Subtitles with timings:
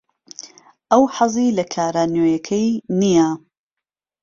[0.91, 2.69] ئەو حەزی لە کارە نوێیەکەی
[2.99, 3.29] نییە.